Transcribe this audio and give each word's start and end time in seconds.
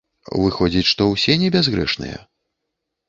Выходзіць, 0.43 0.87
што 0.93 1.03
ўсе 1.11 1.37
небязгрэшныя? 1.43 2.17